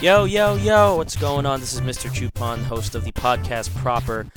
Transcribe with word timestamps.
Yo, 0.00 0.26
yo, 0.26 0.54
yo, 0.54 0.94
what's 0.94 1.16
going 1.16 1.44
on? 1.44 1.58
This 1.58 1.72
is 1.72 1.80
Mr. 1.80 2.08
Chupon, 2.08 2.62
host 2.62 2.94
of 2.94 3.02
the 3.02 3.10
podcast 3.10 3.74
proper. 3.78 4.28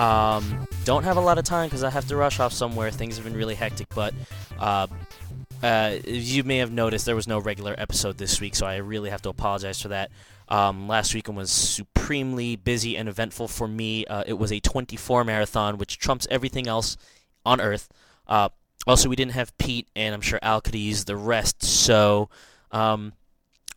Um, 0.00 0.66
don't 0.84 1.04
have 1.04 1.16
a 1.16 1.20
lot 1.20 1.38
of 1.38 1.44
time 1.44 1.68
because 1.68 1.84
I 1.84 1.90
have 1.90 2.08
to 2.08 2.16
rush 2.16 2.40
off 2.40 2.52
somewhere. 2.52 2.90
Things 2.90 3.14
have 3.14 3.24
been 3.24 3.36
really 3.36 3.54
hectic, 3.54 3.86
but 3.94 4.12
uh, 4.58 4.88
uh, 5.62 5.98
you 6.04 6.42
may 6.42 6.58
have 6.58 6.72
noticed 6.72 7.06
there 7.06 7.14
was 7.14 7.28
no 7.28 7.38
regular 7.38 7.76
episode 7.78 8.18
this 8.18 8.40
week, 8.40 8.56
so 8.56 8.66
I 8.66 8.78
really 8.78 9.08
have 9.10 9.22
to 9.22 9.28
apologize 9.28 9.80
for 9.80 9.86
that. 9.88 10.10
Um, 10.48 10.88
last 10.88 11.14
weekend 11.14 11.36
was 11.36 11.52
supremely 11.52 12.56
busy 12.56 12.96
and 12.96 13.08
eventful 13.08 13.46
for 13.46 13.68
me. 13.68 14.04
Uh, 14.06 14.24
it 14.26 14.32
was 14.32 14.50
a 14.50 14.58
24 14.58 15.22
marathon, 15.22 15.78
which 15.78 15.96
trumps 16.00 16.26
everything 16.28 16.66
else 16.66 16.96
on 17.46 17.60
Earth. 17.60 17.88
Uh, 18.26 18.48
also, 18.84 19.08
we 19.08 19.14
didn't 19.14 19.34
have 19.34 19.56
Pete, 19.58 19.86
and 19.94 20.12
I'm 20.12 20.22
sure 20.22 20.40
Al 20.42 20.60
could 20.60 20.74
use 20.74 21.04
the 21.04 21.16
rest, 21.16 21.62
so 21.62 22.30
um, 22.72 23.12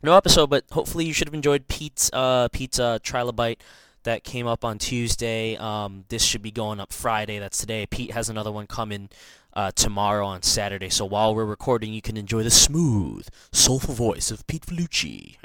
no 0.02 0.16
episode. 0.16 0.50
But 0.50 0.64
hopefully, 0.70 1.04
you 1.04 1.12
should 1.12 1.28
have 1.28 1.34
enjoyed 1.34 1.68
Pete's 1.68 2.10
uh, 2.12 2.44
uh, 2.44 2.48
Trilobite 2.48 3.58
that 4.04 4.24
came 4.24 4.46
up 4.46 4.64
on 4.64 4.78
Tuesday. 4.78 5.56
Um, 5.56 6.04
this 6.08 6.22
should 6.22 6.42
be 6.42 6.50
going 6.50 6.80
up 6.80 6.92
Friday. 6.92 7.38
That's 7.38 7.58
today. 7.58 7.86
Pete 7.86 8.12
has 8.12 8.28
another 8.28 8.52
one 8.52 8.66
coming 8.66 9.10
uh, 9.54 9.70
tomorrow 9.72 10.26
on 10.26 10.42
Saturday. 10.42 10.88
So 10.88 11.04
while 11.04 11.34
we're 11.34 11.44
recording, 11.44 11.92
you 11.92 12.02
can 12.02 12.16
enjoy 12.16 12.42
the 12.42 12.50
smooth, 12.50 13.28
soulful 13.52 13.94
voice 13.94 14.30
of 14.30 14.46
Pete 14.46 14.66
Vellucci. 14.66 15.36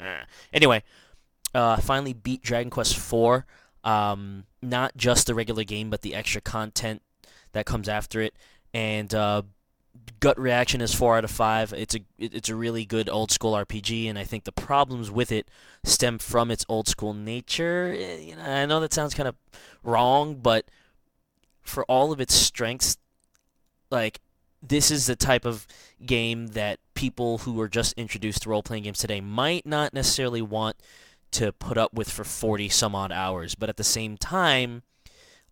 Anyway, 0.52 0.82
uh, 1.54 1.76
finally 1.78 2.12
beat 2.12 2.42
Dragon 2.42 2.70
Quest 2.70 2.96
IV. 2.96 3.42
Um, 3.82 4.44
not 4.62 4.96
just 4.96 5.26
the 5.26 5.34
regular 5.34 5.64
game, 5.64 5.90
but 5.90 6.02
the 6.02 6.14
extra 6.14 6.40
content 6.40 7.02
that 7.52 7.66
comes 7.66 7.88
after 7.88 8.20
it. 8.20 8.34
And 8.72 9.14
uh, 9.14 9.42
gut 10.24 10.40
reaction 10.40 10.80
is 10.80 10.94
four 10.94 11.18
out 11.18 11.24
of 11.24 11.30
five. 11.30 11.74
It's 11.74 11.94
a 11.94 12.00
it's 12.18 12.48
a 12.48 12.56
really 12.56 12.86
good 12.86 13.10
old 13.10 13.30
school 13.30 13.52
RPG, 13.52 14.08
and 14.08 14.18
I 14.18 14.24
think 14.24 14.44
the 14.44 14.52
problems 14.52 15.10
with 15.10 15.30
it 15.30 15.46
stem 15.84 16.18
from 16.18 16.50
its 16.50 16.64
old 16.66 16.88
school 16.88 17.12
nature. 17.12 17.94
Eh, 17.94 18.16
You 18.20 18.36
know, 18.36 18.42
I 18.42 18.64
know 18.64 18.80
that 18.80 18.94
sounds 18.94 19.12
kind 19.12 19.28
of 19.28 19.36
wrong, 19.82 20.36
but 20.36 20.64
for 21.62 21.84
all 21.84 22.10
of 22.10 22.22
its 22.22 22.32
strengths, 22.32 22.96
like 23.90 24.22
this 24.62 24.90
is 24.90 25.04
the 25.04 25.14
type 25.14 25.44
of 25.44 25.66
game 26.06 26.46
that 26.48 26.78
people 26.94 27.38
who 27.38 27.60
are 27.60 27.68
just 27.68 27.92
introduced 27.98 28.44
to 28.44 28.48
role 28.48 28.62
playing 28.62 28.84
games 28.84 29.00
today 29.00 29.20
might 29.20 29.66
not 29.66 29.92
necessarily 29.92 30.40
want 30.40 30.76
to 31.32 31.52
put 31.52 31.76
up 31.76 31.92
with 31.92 32.08
for 32.08 32.24
40 32.24 32.70
some 32.70 32.94
odd 32.94 33.12
hours. 33.12 33.54
But 33.54 33.68
at 33.68 33.76
the 33.76 33.84
same 33.84 34.16
time, 34.16 34.84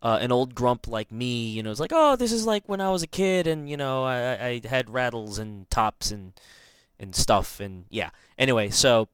uh, 0.03 0.19
an 0.21 0.33
old 0.33 0.55
grump 0.55 0.89
like 0.89 1.13
me, 1.13 1.49
you 1.49 1.63
know, 1.63 1.71
it's 1.71 1.81
like, 1.81 1.93
oh, 1.95 2.17
this 2.17 2.33
is 2.33 2.45
like 2.45 2.69
when 2.69 2.81
I 2.81 2.91
was 2.91 3.03
a 3.03 3.07
kid 3.07 3.47
and, 3.47 3.71
you 3.71 3.77
know, 3.77 4.05
I, 4.05 4.35
I 4.35 4.61
I 4.65 4.69
had 4.69 4.91
rattles 4.91 5.39
and 5.39 5.71
tops 5.71 6.11
and, 6.11 6.33
and 6.99 7.15
stuff. 7.15 7.61
And 7.61 7.85
yeah. 7.89 8.11
Anyway, 8.37 8.71
so 8.71 9.09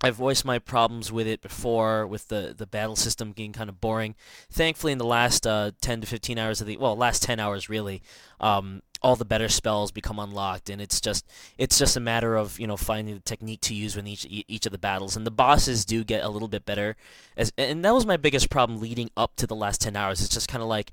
I've 0.00 0.14
voiced 0.16 0.44
my 0.44 0.60
problems 0.60 1.10
with 1.10 1.26
it 1.26 1.42
before, 1.42 2.06
with 2.06 2.28
the, 2.28 2.54
the 2.56 2.66
battle 2.66 2.96
system 2.96 3.32
getting 3.32 3.52
kind 3.52 3.68
of 3.68 3.80
boring. 3.80 4.14
Thankfully, 4.50 4.92
in 4.92 4.98
the 4.98 5.04
last 5.04 5.46
uh, 5.46 5.72
10 5.80 6.02
to 6.02 6.06
15 6.06 6.38
hours 6.38 6.60
of 6.60 6.68
the, 6.68 6.76
well, 6.76 6.96
last 6.96 7.22
10 7.22 7.40
hours 7.40 7.68
really, 7.68 8.00
um, 8.40 8.82
all 9.02 9.16
the 9.16 9.24
better 9.24 9.48
spells 9.48 9.90
become 9.90 10.18
unlocked, 10.18 10.70
and 10.70 10.80
it's 10.80 11.00
just 11.00 11.26
it's 11.58 11.78
just 11.78 11.96
a 11.96 12.00
matter 12.00 12.36
of 12.36 12.58
you 12.58 12.66
know 12.66 12.76
finding 12.76 13.14
the 13.14 13.20
technique 13.20 13.60
to 13.62 13.74
use 13.74 13.96
with 13.96 14.06
each 14.06 14.26
each 14.28 14.66
of 14.66 14.72
the 14.72 14.78
battles, 14.78 15.16
and 15.16 15.26
the 15.26 15.30
bosses 15.30 15.84
do 15.84 16.04
get 16.04 16.24
a 16.24 16.28
little 16.28 16.48
bit 16.48 16.64
better. 16.64 16.96
As 17.36 17.52
and 17.58 17.84
that 17.84 17.94
was 17.94 18.06
my 18.06 18.16
biggest 18.16 18.50
problem 18.50 18.80
leading 18.80 19.10
up 19.16 19.36
to 19.36 19.46
the 19.46 19.56
last 19.56 19.80
10 19.80 19.96
hours. 19.96 20.20
It's 20.20 20.34
just 20.34 20.48
kind 20.48 20.62
of 20.62 20.68
like 20.68 20.92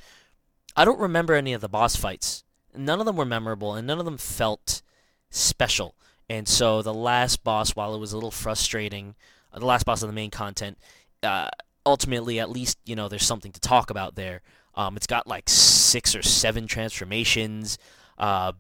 I 0.76 0.86
don't 0.86 1.00
remember 1.00 1.34
any 1.34 1.54
of 1.54 1.62
the 1.62 1.70
boss 1.70 1.96
fights. 1.96 2.44
None 2.76 3.00
of 3.00 3.06
them 3.06 3.16
were 3.16 3.26
memorable, 3.26 3.74
and 3.74 3.88
none 3.88 4.00
of 4.00 4.06
them 4.06 4.18
felt 4.18 4.82
special. 5.30 5.96
And 6.30 6.48
so 6.48 6.82
the 6.82 6.94
last 6.94 7.44
boss, 7.44 7.76
while 7.76 7.96
it 7.96 8.00
was 8.00 8.14
a 8.14 8.18
little 8.18 8.32
frustrating, 8.32 9.16
uh, 9.52 9.60
the 9.60 9.66
last 9.66 9.86
boss 9.86 10.04
of 10.04 10.10
the 10.10 10.14
main 10.14 10.30
content, 10.30 10.78
uh, 11.24 11.50
ultimately, 11.86 12.40
at 12.40 12.50
least 12.50 12.78
you 12.86 12.96
know 12.96 13.08
there's 13.08 13.26
something 13.26 13.52
to 13.52 13.60
talk 13.60 13.90
about 13.90 14.16
there. 14.16 14.42
Um, 14.76 14.96
it's 14.96 15.08
got 15.08 15.28
like 15.28 15.50
six 15.50 16.16
or 16.16 16.22
seven 16.22 16.68
transformations, 16.68 17.78
uh, 18.20 18.52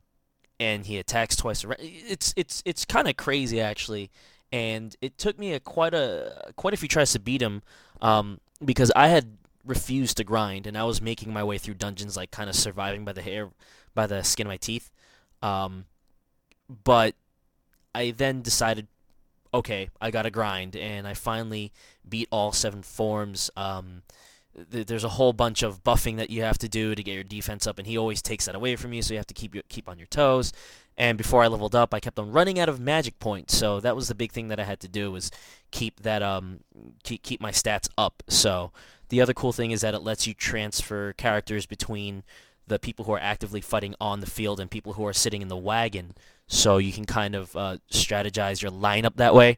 and 0.59 0.86
he 0.86 0.97
attacks 0.97 1.36
twice. 1.36 1.64
ar- 1.66 1.75
It's 1.80 2.34
it's 2.36 2.64
it's 2.66 2.86
kind 2.86 3.08
of 3.08 3.18
crazy 3.18 3.62
actually, 3.62 4.09
and 4.52 4.96
it 5.02 5.18
took 5.18 5.38
me 5.38 5.53
a 5.53 5.59
quite 5.59 5.94
a 5.94 6.52
quite 6.56 6.74
a 6.74 6.78
few 6.78 6.88
tries 6.88 7.12
to 7.14 7.20
beat 7.20 7.42
him, 7.42 7.62
um, 8.02 8.40
because 8.64 8.92
I 8.96 9.08
had 9.08 9.38
refused 9.66 10.18
to 10.18 10.24
grind, 10.24 10.68
and 10.68 10.78
I 10.78 10.84
was 10.84 11.02
making 11.02 11.34
my 11.34 11.44
way 11.44 11.58
through 11.58 11.75
dungeons 11.75 12.18
like 12.18 12.31
kind 12.31 12.50
of 12.50 12.56
surviving 12.56 13.06
by 13.06 13.14
the 13.14 13.22
hair, 13.22 13.50
by 13.94 14.08
the 14.08 14.24
skin 14.24 14.48
of 14.48 14.52
my 14.52 14.58
teeth. 14.58 14.92
Um, 15.42 15.86
but 16.84 17.16
I 17.96 18.12
then 18.12 18.42
decided, 18.42 18.88
okay, 19.53 19.90
I 20.02 20.12
gotta 20.12 20.31
grind, 20.31 20.75
and 20.75 21.08
I 21.08 21.14
finally 21.14 21.72
beat 22.08 22.28
all 22.31 22.52
seven 22.52 22.81
forms. 22.84 23.50
Um, 23.56 24.03
there's 24.70 25.03
a 25.03 25.09
whole 25.09 25.34
bunch 25.34 25.64
of 25.64 25.84
buffing 25.84 26.18
that 26.18 26.30
you 26.30 26.44
have 26.44 26.58
to 26.59 26.70
do 26.70 26.96
to 26.96 27.03
get 27.03 27.14
your 27.14 27.24
defense 27.24 27.68
up, 27.68 27.78
and 27.78 27.88
he 27.88 27.97
always 27.97 28.22
takes 28.22 28.46
that 28.46 28.56
away 28.56 28.75
from 28.75 28.94
you, 28.94 29.02
so 29.02 29.14
you 29.14 29.18
have 29.18 29.28
to 29.28 29.34
keep 29.34 29.56
keep 29.70 29.88
on 29.88 29.97
your 29.97 30.08
toes. 30.08 30.52
And 30.97 31.18
before 31.18 31.44
I 31.44 31.47
leveled 31.47 31.75
up, 31.75 31.94
I 31.94 32.02
kept 32.02 32.20
on 32.20 32.31
running 32.31 32.59
out 32.59 32.68
of 32.68 32.80
magic 32.80 33.19
points, 33.19 33.56
so 33.56 33.80
that 33.80 33.96
was 33.96 34.08
the 34.09 34.16
big 34.16 34.31
thing 34.31 34.50
that 34.50 34.59
I 34.59 34.66
had 34.66 34.80
to 34.81 34.88
do 34.88 35.12
was 35.12 35.31
keep 35.72 36.02
that 36.02 36.22
um 36.22 36.59
keep 37.03 37.24
keep 37.24 37.42
my 37.42 37.52
stats 37.52 37.88
up. 37.98 38.24
So 38.28 38.72
the 39.09 39.22
other 39.22 39.34
cool 39.34 39.53
thing 39.53 39.72
is 39.72 39.81
that 39.81 39.94
it 39.94 40.02
lets 40.02 40.28
you 40.28 40.34
transfer 40.34 41.14
characters 41.14 41.66
between 41.66 42.24
the 42.68 42.80
people 42.80 43.06
who 43.06 43.14
are 43.14 43.19
actively 43.19 43.62
fighting 43.62 43.96
on 44.00 44.19
the 44.19 44.28
field 44.28 44.59
and 44.59 44.69
people 44.69 44.94
who 44.94 45.06
are 45.06 45.14
sitting 45.14 45.42
in 45.42 45.48
the 45.48 45.58
wagon, 45.58 46.14
so 46.48 46.78
you 46.78 46.92
can 46.92 47.06
kind 47.06 47.34
of 47.34 47.56
uh, 47.56 47.78
strategize 47.92 48.62
your 48.62 48.72
lineup 48.72 49.16
that 49.16 49.34
way. 49.34 49.58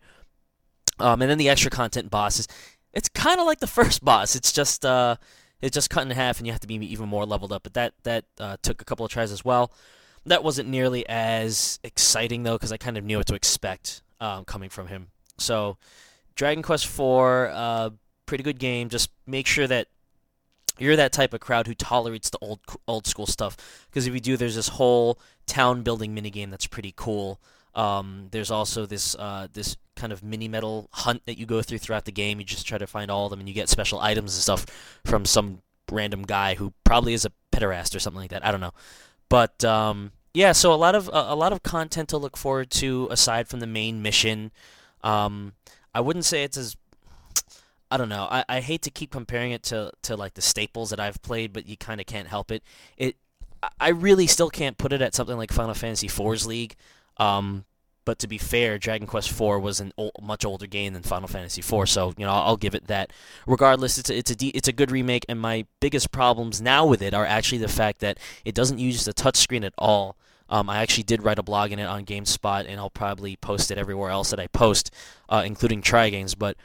Um, 0.99 1.21
and 1.21 1.31
then 1.31 1.37
the 1.37 1.49
extra 1.49 1.71
content 1.71 2.09
bosses, 2.11 2.47
it's 2.93 3.09
kind 3.09 3.39
of 3.39 3.45
like 3.45 3.59
the 3.59 3.67
first 3.67 4.03
boss. 4.03 4.35
It's 4.35 4.51
just 4.51 4.85
uh, 4.85 5.15
it's 5.61 5.73
just 5.73 5.89
cut 5.89 6.05
in 6.05 6.11
half, 6.11 6.37
and 6.37 6.47
you 6.47 6.53
have 6.53 6.61
to 6.61 6.67
be 6.67 6.75
even 6.75 7.07
more 7.07 7.25
leveled 7.25 7.51
up. 7.51 7.63
But 7.63 7.73
that 7.73 7.93
that 8.03 8.25
uh, 8.39 8.57
took 8.61 8.81
a 8.81 8.85
couple 8.85 9.05
of 9.05 9.11
tries 9.11 9.31
as 9.31 9.45
well. 9.45 9.71
That 10.25 10.43
wasn't 10.43 10.69
nearly 10.69 11.07
as 11.07 11.79
exciting 11.83 12.43
though, 12.43 12.55
because 12.55 12.71
I 12.71 12.77
kind 12.77 12.97
of 12.97 13.03
knew 13.03 13.17
what 13.17 13.27
to 13.27 13.35
expect 13.35 14.03
um, 14.19 14.45
coming 14.45 14.69
from 14.69 14.87
him. 14.87 15.07
So, 15.37 15.77
Dragon 16.35 16.61
Quest 16.61 16.85
IV, 16.85 16.99
uh, 16.99 17.89
pretty 18.27 18.43
good 18.43 18.59
game. 18.59 18.89
Just 18.89 19.09
make 19.25 19.47
sure 19.47 19.65
that 19.67 19.87
you're 20.77 20.95
that 20.95 21.11
type 21.11 21.33
of 21.33 21.39
crowd 21.39 21.67
who 21.67 21.73
tolerates 21.73 22.29
the 22.29 22.37
old 22.41 22.59
old 22.87 23.07
school 23.07 23.25
stuff. 23.25 23.87
Because 23.89 24.07
if 24.07 24.13
you 24.13 24.19
do, 24.19 24.37
there's 24.37 24.55
this 24.55 24.69
whole 24.69 25.19
town 25.47 25.81
building 25.81 26.15
minigame 26.15 26.49
that's 26.49 26.67
pretty 26.67 26.93
cool. 26.95 27.39
Um, 27.75 28.27
there's 28.31 28.51
also 28.51 28.85
this 28.85 29.15
uh, 29.15 29.47
this 29.53 29.77
kind 29.95 30.11
of 30.13 30.23
mini 30.23 30.47
medal 30.47 30.89
hunt 30.91 31.25
that 31.25 31.37
you 31.37 31.45
go 31.45 31.61
through 31.61 31.77
throughout 31.79 32.05
the 32.05 32.11
game. 32.11 32.39
You 32.39 32.45
just 32.45 32.65
try 32.65 32.77
to 32.77 32.87
find 32.87 33.09
all 33.09 33.25
of 33.25 33.31
them, 33.31 33.39
and 33.39 33.47
you 33.47 33.55
get 33.55 33.69
special 33.69 33.99
items 33.99 34.35
and 34.35 34.41
stuff 34.41 34.65
from 35.05 35.25
some 35.25 35.61
random 35.91 36.23
guy 36.23 36.55
who 36.55 36.73
probably 36.83 37.13
is 37.13 37.25
a 37.25 37.31
pederast 37.51 37.95
or 37.95 37.99
something 37.99 38.21
like 38.21 38.31
that. 38.31 38.45
I 38.45 38.51
don't 38.51 38.61
know, 38.61 38.73
but 39.29 39.63
um, 39.63 40.11
yeah. 40.33 40.51
So 40.51 40.73
a 40.73 40.75
lot 40.75 40.95
of 40.95 41.07
a, 41.09 41.27
a 41.29 41.35
lot 41.35 41.53
of 41.53 41.63
content 41.63 42.09
to 42.09 42.17
look 42.17 42.37
forward 42.37 42.69
to 42.71 43.07
aside 43.11 43.47
from 43.47 43.59
the 43.59 43.67
main 43.67 44.01
mission. 44.01 44.51
Um, 45.03 45.53
I 45.93 46.01
wouldn't 46.01 46.25
say 46.25 46.43
it's 46.43 46.57
as 46.57 46.75
I 47.91 47.97
don't 47.97 48.09
know. 48.09 48.27
I, 48.31 48.45
I 48.47 48.59
hate 48.61 48.81
to 48.83 48.89
keep 48.89 49.11
comparing 49.11 49.51
it 49.51 49.63
to, 49.63 49.91
to 50.03 50.15
like 50.15 50.35
the 50.35 50.41
staples 50.41 50.91
that 50.91 50.99
I've 51.01 51.21
played, 51.21 51.51
but 51.51 51.67
you 51.67 51.75
kind 51.75 51.99
of 51.99 52.07
can't 52.07 52.27
help 52.27 52.49
it. 52.49 52.63
It 52.95 53.17
I- 53.79 53.89
really 53.89 54.27
still 54.27 54.49
can't 54.49 54.77
put 54.77 54.93
it 54.93 55.01
at 55.01 55.13
something 55.13 55.35
like 55.35 55.51
Final 55.51 55.73
Fantasy 55.73 56.07
IV's 56.07 56.47
League. 56.47 56.75
Um, 57.21 57.65
but 58.03 58.17
to 58.19 58.27
be 58.27 58.39
fair, 58.39 58.79
Dragon 58.79 59.05
Quest 59.07 59.29
IV 59.29 59.61
was 59.61 59.79
a 59.79 59.91
much 60.19 60.43
older 60.43 60.65
game 60.65 60.93
than 60.93 61.03
Final 61.03 61.27
Fantasy 61.27 61.61
IV, 61.61 61.87
so 61.87 62.13
you 62.17 62.25
know 62.25 62.31
I'll, 62.31 62.41
I'll 62.41 62.57
give 62.57 62.73
it 62.73 62.87
that. 62.87 63.13
Regardless, 63.45 63.99
it's 63.99 64.09
a, 64.09 64.17
it's 64.17 64.31
a 64.31 64.35
de- 64.35 64.49
it's 64.49 64.67
a 64.67 64.73
good 64.73 64.89
remake, 64.89 65.25
and 65.29 65.39
my 65.39 65.65
biggest 65.79 66.11
problems 66.11 66.59
now 66.61 66.85
with 66.85 67.01
it 67.01 67.13
are 67.13 67.25
actually 67.25 67.59
the 67.59 67.67
fact 67.67 67.99
that 67.99 68.17
it 68.43 68.55
doesn't 68.55 68.79
use 68.79 69.05
the 69.05 69.13
touchscreen 69.13 69.63
at 69.63 69.73
all. 69.77 70.17
Um, 70.49 70.69
I 70.69 70.79
actually 70.79 71.03
did 71.03 71.23
write 71.23 71.39
a 71.39 71.43
blog 71.43 71.71
in 71.71 71.79
it 71.79 71.85
on 71.85 72.03
GameSpot, 72.03 72.65
and 72.67 72.79
I'll 72.79 72.89
probably 72.89 73.35
post 73.37 73.71
it 73.71 73.77
everywhere 73.77 74.09
else 74.09 74.31
that 74.31 74.39
I 74.39 74.47
post, 74.47 74.91
uh, 75.29 75.43
including 75.45 75.81
Try 75.81 76.09
Games. 76.09 76.35
But 76.35 76.57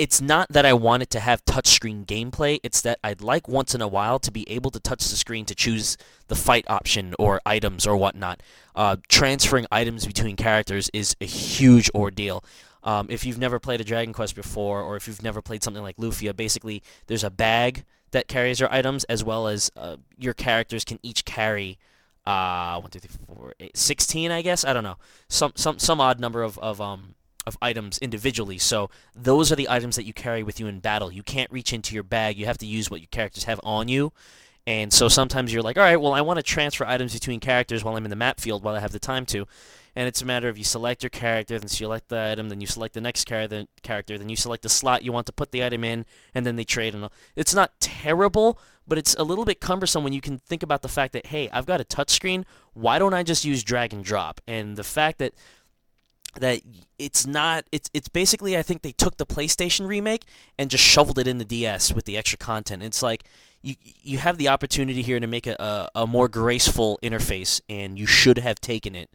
it's 0.00 0.22
not 0.22 0.48
that 0.48 0.64
I 0.64 0.72
want 0.72 1.02
it 1.02 1.10
to 1.10 1.20
have 1.20 1.44
touchscreen 1.44 2.06
gameplay. 2.06 2.58
It's 2.62 2.80
that 2.80 2.98
I'd 3.04 3.20
like 3.20 3.46
once 3.48 3.74
in 3.74 3.82
a 3.82 3.86
while 3.86 4.18
to 4.20 4.30
be 4.30 4.48
able 4.48 4.70
to 4.70 4.80
touch 4.80 5.06
the 5.06 5.14
screen 5.14 5.44
to 5.44 5.54
choose 5.54 5.98
the 6.28 6.34
fight 6.34 6.64
option 6.70 7.14
or 7.18 7.38
items 7.44 7.86
or 7.86 7.98
whatnot. 7.98 8.42
Uh, 8.74 8.96
transferring 9.08 9.66
items 9.70 10.06
between 10.06 10.36
characters 10.36 10.88
is 10.94 11.14
a 11.20 11.26
huge 11.26 11.90
ordeal. 11.94 12.42
Um, 12.82 13.08
if 13.10 13.26
you've 13.26 13.38
never 13.38 13.58
played 13.58 13.82
a 13.82 13.84
Dragon 13.84 14.14
Quest 14.14 14.34
before, 14.34 14.80
or 14.80 14.96
if 14.96 15.06
you've 15.06 15.22
never 15.22 15.42
played 15.42 15.62
something 15.62 15.82
like 15.82 15.98
Lufia, 15.98 16.34
basically 16.34 16.82
there's 17.06 17.22
a 17.22 17.30
bag 17.30 17.84
that 18.12 18.26
carries 18.26 18.58
your 18.58 18.72
items, 18.72 19.04
as 19.04 19.22
well 19.22 19.48
as 19.48 19.70
uh, 19.76 19.96
your 20.16 20.32
characters 20.32 20.82
can 20.82 20.98
each 21.02 21.26
carry 21.26 21.78
uh, 22.24 22.80
one, 22.80 22.90
two, 22.90 23.00
three, 23.00 23.10
four, 23.26 23.54
eight, 23.60 23.76
16, 23.76 24.30
I 24.30 24.40
guess. 24.40 24.64
I 24.64 24.72
don't 24.72 24.84
know, 24.84 24.96
some 25.28 25.52
some 25.56 25.78
some 25.78 26.00
odd 26.00 26.18
number 26.18 26.42
of 26.42 26.58
of 26.58 26.80
um 26.80 27.16
of 27.46 27.56
items 27.62 27.98
individually. 27.98 28.58
So 28.58 28.90
those 29.14 29.50
are 29.50 29.56
the 29.56 29.68
items 29.68 29.96
that 29.96 30.04
you 30.04 30.12
carry 30.12 30.42
with 30.42 30.60
you 30.60 30.66
in 30.66 30.80
battle. 30.80 31.12
You 31.12 31.22
can't 31.22 31.50
reach 31.50 31.72
into 31.72 31.94
your 31.94 32.04
bag. 32.04 32.36
You 32.36 32.46
have 32.46 32.58
to 32.58 32.66
use 32.66 32.90
what 32.90 33.00
your 33.00 33.08
characters 33.10 33.44
have 33.44 33.60
on 33.64 33.88
you. 33.88 34.12
And 34.66 34.92
so 34.92 35.08
sometimes 35.08 35.52
you're 35.52 35.62
like, 35.62 35.78
all 35.78 35.82
right, 35.82 36.00
well, 36.00 36.12
I 36.12 36.20
want 36.20 36.36
to 36.36 36.42
transfer 36.42 36.84
items 36.84 37.14
between 37.14 37.40
characters 37.40 37.82
while 37.82 37.96
I'm 37.96 38.04
in 38.04 38.10
the 38.10 38.16
map 38.16 38.40
field 38.40 38.62
while 38.62 38.74
I 38.74 38.80
have 38.80 38.92
the 38.92 38.98
time 38.98 39.26
to. 39.26 39.46
and 39.96 40.06
it's 40.06 40.22
a 40.22 40.26
matter 40.26 40.48
of 40.48 40.56
you 40.56 40.64
select 40.64 41.02
your 41.02 41.10
character, 41.10 41.58
then 41.58 41.68
select 41.68 42.08
the 42.08 42.30
item, 42.32 42.48
then 42.48 42.60
you 42.60 42.66
select 42.66 42.94
the 42.94 43.00
next 43.00 43.24
character, 43.24 43.64
character, 43.82 44.16
then 44.16 44.28
you 44.28 44.36
select 44.36 44.62
the 44.62 44.68
slot 44.68 45.02
you 45.02 45.12
want 45.12 45.26
to 45.26 45.32
put 45.32 45.50
the 45.50 45.64
item 45.64 45.82
in, 45.82 46.06
and 46.34 46.46
then 46.46 46.56
they 46.56 46.64
trade. 46.64 46.94
And 46.94 47.08
it's 47.34 47.54
not 47.54 47.72
terrible, 47.80 48.58
but 48.86 48.98
it's 48.98 49.14
a 49.14 49.24
little 49.24 49.44
bit 49.44 49.60
cumbersome 49.60 50.04
when 50.04 50.12
you 50.12 50.20
can 50.20 50.38
think 50.38 50.62
about 50.62 50.82
the 50.82 50.88
fact 50.88 51.12
that 51.14 51.26
hey, 51.26 51.48
I've 51.52 51.66
got 51.66 51.80
a 51.80 51.84
touchscreen. 51.84 52.44
Why 52.72 52.98
don't 52.98 53.14
I 53.14 53.22
just 53.22 53.44
use 53.44 53.64
drag 53.64 53.92
and 53.92 54.04
drop? 54.04 54.40
And 54.46 54.76
the 54.76 54.84
fact 54.84 55.18
that 55.18 55.34
that 56.38 56.60
it's 56.98 57.26
not 57.26 57.64
it's 57.72 57.90
it's 57.92 58.08
basically 58.08 58.56
I 58.56 58.62
think 58.62 58.82
they 58.82 58.92
took 58.92 59.16
the 59.16 59.26
PlayStation 59.26 59.88
remake 59.88 60.24
and 60.58 60.70
just 60.70 60.84
shoveled 60.84 61.18
it 61.18 61.26
in 61.26 61.38
the 61.38 61.44
DS 61.44 61.92
with 61.92 62.04
the 62.04 62.16
extra 62.16 62.38
content. 62.38 62.82
It's 62.82 63.02
like 63.02 63.24
you 63.62 63.74
you 64.02 64.18
have 64.18 64.38
the 64.38 64.48
opportunity 64.48 65.02
here 65.02 65.18
to 65.18 65.26
make 65.26 65.46
a, 65.46 65.56
a, 65.94 66.02
a 66.02 66.06
more 66.06 66.28
graceful 66.28 66.98
interface, 67.02 67.60
and 67.68 67.98
you 67.98 68.06
should 68.06 68.38
have 68.38 68.60
taken 68.60 68.94
it. 68.94 69.10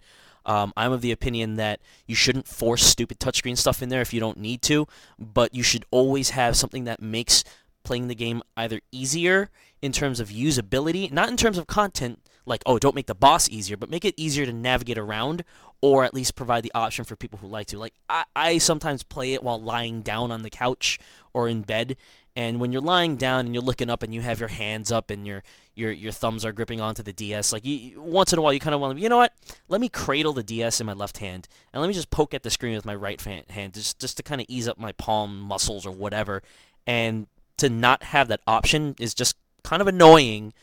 Um, 0.45 0.73
I'm 0.77 0.91
of 0.91 1.01
the 1.01 1.12
opinion 1.12 1.56
that 1.56 1.79
you 2.06 2.13
shouldn't 2.13 2.47
force 2.47 2.83
stupid 2.83 3.19
touchscreen 3.19 3.57
stuff 3.57 3.81
in 3.81 3.89
there 3.89 4.01
if 4.01 4.13
you 4.13 4.19
don't 4.19 4.38
need 4.38 4.62
to, 4.63 4.88
but 5.17 5.56
you 5.56 5.63
should 5.63 5.85
always 5.89 6.31
have 6.31 6.56
something 6.56 6.83
that 6.83 7.01
makes 7.01 7.44
playing 7.85 8.07
the 8.09 8.15
game 8.15 8.41
either 8.57 8.81
easier 8.91 9.49
in 9.81 9.91
terms 9.91 10.19
of 10.19 10.29
usability, 10.29 11.11
not 11.11 11.29
in 11.29 11.37
terms 11.37 11.57
of 11.57 11.67
content, 11.67 12.19
like, 12.45 12.61
oh, 12.65 12.77
don't 12.77 12.95
make 12.95 13.07
the 13.07 13.15
boss 13.15 13.49
easier, 13.49 13.77
but 13.77 13.89
make 13.89 14.05
it 14.05 14.13
easier 14.17 14.45
to 14.45 14.53
navigate 14.53 14.97
around, 14.97 15.43
or 15.81 16.03
at 16.03 16.13
least 16.13 16.35
provide 16.35 16.63
the 16.63 16.71
option 16.75 17.05
for 17.05 17.15
people 17.15 17.39
who 17.39 17.47
like 17.47 17.67
to. 17.67 17.79
Like, 17.79 17.93
I, 18.09 18.25
I 18.35 18.57
sometimes 18.57 19.03
play 19.03 19.33
it 19.33 19.43
while 19.43 19.61
lying 19.61 20.01
down 20.01 20.31
on 20.31 20.41
the 20.41 20.49
couch 20.49 20.99
or 21.33 21.47
in 21.47 21.61
bed, 21.61 21.97
and 22.35 22.59
when 22.59 22.73
you're 22.73 22.81
lying 22.81 23.15
down 23.15 23.45
and 23.45 23.55
you're 23.55 23.63
looking 23.63 23.89
up 23.89 24.03
and 24.03 24.13
you 24.13 24.21
have 24.21 24.39
your 24.39 24.49
hands 24.49 24.91
up 24.91 25.09
and 25.09 25.25
your 25.25 25.41
your 25.73 25.91
your 25.91 26.11
thumbs 26.11 26.43
are 26.43 26.51
gripping 26.51 26.81
onto 26.81 27.01
the 27.01 27.13
DS, 27.13 27.53
like 27.53 27.63
you, 27.65 28.01
once 28.01 28.33
in 28.33 28.39
a 28.39 28.41
while 28.41 28.51
you 28.51 28.59
kind 28.59 28.75
of 28.75 28.81
want 28.81 28.97
to, 28.97 29.01
you 29.01 29.07
know 29.07 29.17
what? 29.17 29.33
Let 29.69 29.79
me 29.79 29.88
cradle 29.88 30.33
the 30.33 30.43
DS 30.43 30.81
in 30.81 30.85
my 30.85 30.93
left 30.93 31.19
hand 31.19 31.47
and 31.71 31.81
let 31.81 31.88
me 31.88 31.93
just 31.93 32.09
poke 32.09 32.33
at 32.33 32.43
the 32.43 32.49
screen 32.49 32.75
with 32.75 32.85
my 32.85 32.95
right 32.95 33.21
hand, 33.21 33.73
just 33.73 33.99
just 33.99 34.17
to 34.17 34.23
kind 34.23 34.41
of 34.41 34.47
ease 34.49 34.67
up 34.67 34.77
my 34.77 34.91
palm 34.93 35.39
muscles 35.39 35.85
or 35.85 35.91
whatever. 35.91 36.43
And 36.85 37.27
to 37.57 37.69
not 37.69 38.03
have 38.03 38.27
that 38.27 38.41
option 38.47 38.95
is 38.99 39.13
just 39.13 39.35
kind 39.63 39.81
of 39.81 39.87
annoying. 39.87 40.53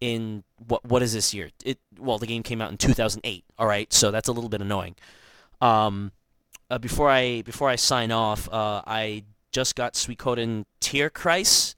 In 0.00 0.42
what 0.66 0.84
what 0.84 1.00
is 1.00 1.12
this 1.12 1.32
year? 1.32 1.50
It 1.64 1.78
well, 1.96 2.18
the 2.18 2.26
game 2.26 2.42
came 2.42 2.60
out 2.60 2.72
in 2.72 2.76
2008. 2.76 3.44
All 3.56 3.68
right, 3.68 3.92
so 3.92 4.10
that's 4.10 4.28
a 4.28 4.32
little 4.32 4.50
bit 4.50 4.60
annoying. 4.60 4.96
Um, 5.60 6.10
uh, 6.68 6.78
before 6.78 7.08
I 7.08 7.42
before 7.42 7.68
I 7.68 7.76
sign 7.76 8.10
off, 8.10 8.48
uh, 8.52 8.82
I 8.84 9.22
just 9.52 9.76
got 9.76 9.94
Suikoden 9.94 10.64
Tierkreis. 10.80 11.76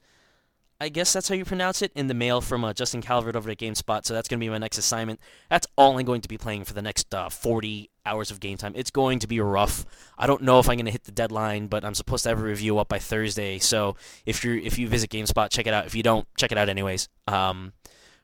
I 0.84 0.90
guess 0.90 1.14
that's 1.14 1.30
how 1.30 1.34
you 1.34 1.46
pronounce 1.46 1.80
it, 1.80 1.92
in 1.94 2.08
the 2.08 2.14
mail 2.14 2.42
from 2.42 2.62
uh, 2.62 2.74
Justin 2.74 3.00
Calvert 3.00 3.36
over 3.36 3.50
at 3.50 3.56
GameSpot. 3.56 4.04
So 4.04 4.12
that's 4.12 4.28
going 4.28 4.38
to 4.38 4.44
be 4.44 4.50
my 4.50 4.58
next 4.58 4.76
assignment. 4.76 5.18
That's 5.48 5.66
all 5.78 5.98
I'm 5.98 6.04
going 6.04 6.20
to 6.20 6.28
be 6.28 6.36
playing 6.36 6.64
for 6.64 6.74
the 6.74 6.82
next 6.82 7.14
uh, 7.14 7.30
40 7.30 7.88
hours 8.04 8.30
of 8.30 8.38
game 8.38 8.58
time. 8.58 8.74
It's 8.76 8.90
going 8.90 9.18
to 9.20 9.26
be 9.26 9.40
rough. 9.40 9.86
I 10.18 10.26
don't 10.26 10.42
know 10.42 10.58
if 10.58 10.68
I'm 10.68 10.76
going 10.76 10.84
to 10.84 10.90
hit 10.90 11.04
the 11.04 11.10
deadline, 11.10 11.68
but 11.68 11.86
I'm 11.86 11.94
supposed 11.94 12.24
to 12.24 12.28
have 12.28 12.38
a 12.38 12.42
review 12.42 12.78
up 12.78 12.88
by 12.88 12.98
Thursday. 12.98 13.58
So 13.60 13.96
if 14.26 14.44
you 14.44 14.56
if 14.56 14.78
you 14.78 14.86
visit 14.86 15.08
GameSpot, 15.08 15.48
check 15.48 15.66
it 15.66 15.72
out. 15.72 15.86
If 15.86 15.94
you 15.94 16.02
don't, 16.02 16.28
check 16.36 16.52
it 16.52 16.58
out 16.58 16.68
anyways. 16.68 17.08
Um, 17.26 17.72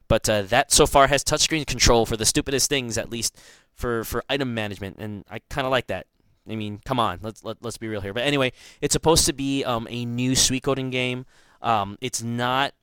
but 0.06 0.28
uh, 0.28 0.42
that 0.42 0.70
so 0.70 0.86
far 0.86 1.06
has 1.06 1.24
touchscreen 1.24 1.66
control 1.66 2.04
for 2.04 2.18
the 2.18 2.26
stupidest 2.26 2.68
things, 2.68 2.98
at 2.98 3.08
least 3.08 3.38
for 3.72 4.04
for 4.04 4.22
item 4.28 4.52
management, 4.52 4.98
and 4.98 5.24
I 5.30 5.38
kind 5.48 5.66
of 5.66 5.70
like 5.70 5.86
that. 5.86 6.08
I 6.46 6.56
mean, 6.56 6.80
come 6.84 7.00
on, 7.00 7.20
let's 7.22 7.42
let, 7.42 7.56
let's 7.62 7.78
be 7.78 7.88
real 7.88 8.02
here. 8.02 8.12
But 8.12 8.24
anyway, 8.24 8.52
it's 8.82 8.92
supposed 8.92 9.24
to 9.26 9.32
be 9.32 9.64
um, 9.64 9.86
a 9.88 10.04
new 10.04 10.32
Suikoden 10.32 10.90
game. 10.90 11.24
Um, 11.62 11.98
it's 12.00 12.22
not 12.22 12.74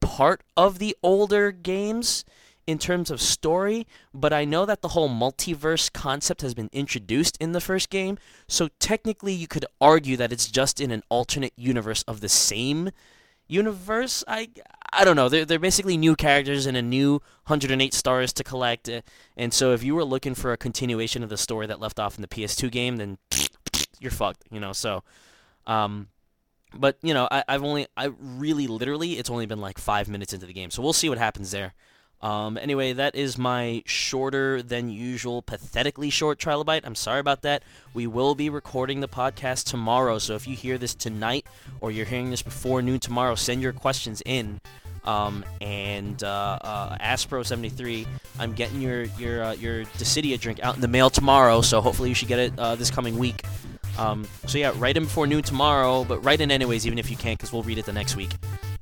part 0.00 0.42
of 0.56 0.78
the 0.78 0.96
older 1.02 1.52
games 1.52 2.24
in 2.66 2.78
terms 2.78 3.10
of 3.10 3.20
story, 3.20 3.86
but 4.14 4.32
I 4.32 4.44
know 4.44 4.64
that 4.64 4.80
the 4.80 4.88
whole 4.88 5.08
multiverse 5.08 5.92
concept 5.92 6.42
has 6.42 6.54
been 6.54 6.70
introduced 6.72 7.36
in 7.40 7.52
the 7.52 7.60
first 7.60 7.90
game. 7.90 8.18
So 8.46 8.68
technically, 8.78 9.32
you 9.32 9.48
could 9.48 9.66
argue 9.80 10.16
that 10.16 10.32
it's 10.32 10.48
just 10.48 10.80
in 10.80 10.90
an 10.90 11.02
alternate 11.08 11.52
universe 11.56 12.02
of 12.04 12.20
the 12.20 12.28
same 12.28 12.90
universe. 13.48 14.22
I 14.28 14.50
I 14.92 15.04
don't 15.04 15.16
know. 15.16 15.28
They're 15.28 15.44
they're 15.44 15.58
basically 15.58 15.96
new 15.96 16.14
characters 16.14 16.66
and 16.66 16.76
a 16.76 16.82
new 16.82 17.14
108 17.46 17.92
stars 17.92 18.32
to 18.34 18.44
collect. 18.44 18.88
Uh, 18.88 19.02
and 19.36 19.52
so 19.52 19.72
if 19.72 19.82
you 19.82 19.94
were 19.94 20.04
looking 20.04 20.34
for 20.34 20.52
a 20.52 20.56
continuation 20.56 21.22
of 21.22 21.28
the 21.28 21.36
story 21.36 21.66
that 21.66 21.80
left 21.80 21.98
off 21.98 22.16
in 22.16 22.22
the 22.22 22.28
PS2 22.28 22.70
game, 22.70 22.96
then 22.96 23.18
you're 24.00 24.12
fucked. 24.12 24.44
You 24.50 24.60
know. 24.60 24.72
So, 24.72 25.02
um, 25.66 26.08
but 26.74 26.98
you 27.02 27.14
know, 27.14 27.28
I, 27.30 27.44
I've 27.48 27.64
only 27.64 27.86
I 27.96 28.10
really 28.20 28.66
literally 28.66 29.18
it's 29.18 29.30
only 29.30 29.46
been 29.46 29.60
like 29.60 29.78
five 29.78 30.08
minutes 30.08 30.32
into 30.32 30.46
the 30.46 30.52
game, 30.52 30.70
so 30.70 30.82
we'll 30.82 30.92
see 30.92 31.08
what 31.08 31.18
happens 31.18 31.50
there. 31.50 31.74
Um, 32.22 32.58
anyway, 32.58 32.92
that 32.92 33.14
is 33.14 33.38
my 33.38 33.82
shorter 33.86 34.62
than 34.62 34.90
usual, 34.90 35.40
pathetically 35.40 36.10
short 36.10 36.38
trilobite. 36.38 36.82
I'm 36.84 36.94
sorry 36.94 37.20
about 37.20 37.42
that. 37.42 37.62
We 37.94 38.06
will 38.06 38.34
be 38.34 38.50
recording 38.50 39.00
the 39.00 39.08
podcast 39.08 39.64
tomorrow, 39.64 40.18
so 40.18 40.34
if 40.34 40.46
you 40.46 40.54
hear 40.54 40.76
this 40.76 40.94
tonight 40.94 41.46
or 41.80 41.90
you're 41.90 42.04
hearing 42.04 42.30
this 42.30 42.42
before 42.42 42.82
noon 42.82 43.00
tomorrow, 43.00 43.34
send 43.36 43.62
your 43.62 43.72
questions 43.72 44.22
in. 44.26 44.60
Um, 45.04 45.46
and 45.62 46.22
uh, 46.22 46.58
uh, 46.60 46.98
Aspro73, 46.98 48.06
I'm 48.38 48.52
getting 48.52 48.82
your 48.82 49.04
your 49.04 49.42
uh, 49.42 49.52
your 49.54 49.84
Dissidia 49.84 50.38
drink 50.38 50.60
out 50.62 50.74
in 50.74 50.82
the 50.82 50.88
mail 50.88 51.08
tomorrow, 51.08 51.62
so 51.62 51.80
hopefully 51.80 52.10
you 52.10 52.14
should 52.14 52.28
get 52.28 52.38
it 52.38 52.58
uh, 52.58 52.74
this 52.74 52.90
coming 52.90 53.16
week. 53.16 53.42
Um, 54.00 54.26
so 54.46 54.58
yeah, 54.58 54.72
write 54.76 54.96
in 54.96 55.04
before 55.04 55.26
noon 55.26 55.42
tomorrow, 55.42 56.04
but 56.04 56.24
write 56.24 56.40
in 56.40 56.50
anyways, 56.50 56.86
even 56.86 56.98
if 56.98 57.10
you 57.10 57.16
can't, 57.16 57.38
because 57.38 57.52
we'll 57.52 57.62
read 57.62 57.78
it 57.78 57.84
the 57.84 57.92
next 57.92 58.16
week. 58.16 58.32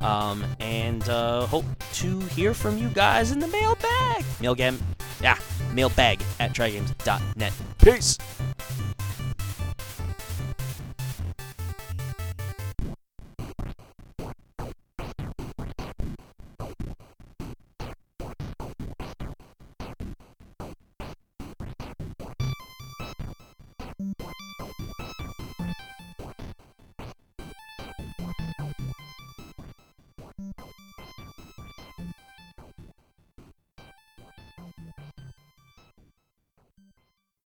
Um, 0.00 0.44
and 0.60 1.06
uh, 1.08 1.46
hope 1.46 1.64
to 1.94 2.20
hear 2.20 2.54
from 2.54 2.78
you 2.78 2.88
guys 2.88 3.32
in 3.32 3.40
the 3.40 3.48
mailbag. 3.48 4.24
Mailgam, 4.40 4.78
yeah, 5.20 5.36
mailbag 5.74 6.22
at 6.38 6.52
trygames.net. 6.52 7.52
Peace. 7.82 8.16